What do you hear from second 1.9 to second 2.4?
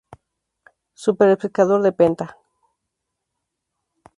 Penta